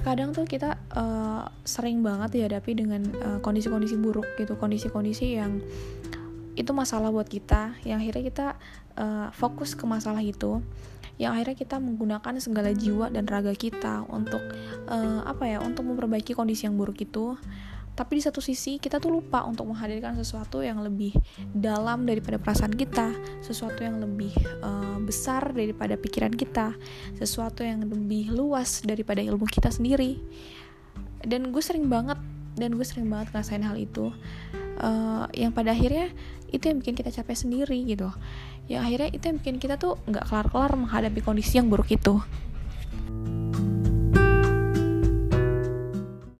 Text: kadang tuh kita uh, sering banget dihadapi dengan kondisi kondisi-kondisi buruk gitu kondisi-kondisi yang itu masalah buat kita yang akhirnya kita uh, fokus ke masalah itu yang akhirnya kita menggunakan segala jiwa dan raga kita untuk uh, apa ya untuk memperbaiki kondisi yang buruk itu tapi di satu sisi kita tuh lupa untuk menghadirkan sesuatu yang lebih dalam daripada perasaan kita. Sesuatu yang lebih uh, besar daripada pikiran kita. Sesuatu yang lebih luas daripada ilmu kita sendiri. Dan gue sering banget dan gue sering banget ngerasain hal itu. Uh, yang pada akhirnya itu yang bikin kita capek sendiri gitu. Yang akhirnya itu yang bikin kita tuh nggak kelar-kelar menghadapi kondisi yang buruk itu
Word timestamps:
kadang 0.00 0.32
tuh 0.32 0.48
kita 0.48 0.80
uh, 0.96 1.46
sering 1.62 2.00
banget 2.00 2.40
dihadapi 2.40 2.72
dengan 2.74 3.04
kondisi 3.44 3.68
kondisi-kondisi 3.68 3.96
buruk 4.00 4.26
gitu 4.40 4.56
kondisi-kondisi 4.58 5.38
yang 5.38 5.60
itu 6.54 6.70
masalah 6.70 7.10
buat 7.10 7.26
kita 7.26 7.74
yang 7.82 7.98
akhirnya 7.98 8.24
kita 8.24 8.46
uh, 8.98 9.28
fokus 9.34 9.74
ke 9.74 9.84
masalah 9.84 10.22
itu 10.22 10.62
yang 11.14 11.34
akhirnya 11.34 11.54
kita 11.54 11.78
menggunakan 11.78 12.34
segala 12.42 12.74
jiwa 12.74 13.06
dan 13.10 13.26
raga 13.30 13.54
kita 13.54 14.02
untuk 14.10 14.42
uh, 14.90 15.22
apa 15.22 15.46
ya 15.46 15.58
untuk 15.62 15.86
memperbaiki 15.86 16.34
kondisi 16.34 16.66
yang 16.66 16.74
buruk 16.74 16.98
itu 16.98 17.38
tapi 17.94 18.18
di 18.18 18.22
satu 18.26 18.42
sisi 18.42 18.82
kita 18.82 18.98
tuh 18.98 19.14
lupa 19.14 19.46
untuk 19.46 19.70
menghadirkan 19.70 20.18
sesuatu 20.18 20.66
yang 20.66 20.82
lebih 20.82 21.14
dalam 21.54 22.02
daripada 22.02 22.42
perasaan 22.42 22.74
kita. 22.74 23.14
Sesuatu 23.38 23.86
yang 23.86 24.02
lebih 24.02 24.34
uh, 24.66 24.98
besar 24.98 25.54
daripada 25.54 25.94
pikiran 25.94 26.34
kita. 26.34 26.74
Sesuatu 27.14 27.62
yang 27.62 27.86
lebih 27.86 28.34
luas 28.34 28.82
daripada 28.82 29.22
ilmu 29.22 29.46
kita 29.46 29.70
sendiri. 29.70 30.18
Dan 31.22 31.54
gue 31.54 31.62
sering 31.62 31.86
banget 31.86 32.18
dan 32.58 32.74
gue 32.74 32.82
sering 32.82 33.06
banget 33.06 33.30
ngerasain 33.30 33.62
hal 33.62 33.78
itu. 33.78 34.10
Uh, 34.74 35.30
yang 35.30 35.54
pada 35.54 35.70
akhirnya 35.70 36.10
itu 36.50 36.66
yang 36.66 36.82
bikin 36.82 36.98
kita 36.98 37.14
capek 37.14 37.46
sendiri 37.46 37.78
gitu. 37.86 38.10
Yang 38.66 38.80
akhirnya 38.90 39.08
itu 39.14 39.24
yang 39.30 39.38
bikin 39.38 39.56
kita 39.62 39.78
tuh 39.78 40.02
nggak 40.10 40.26
kelar-kelar 40.26 40.74
menghadapi 40.74 41.22
kondisi 41.22 41.62
yang 41.62 41.70
buruk 41.70 41.94
itu 41.94 42.18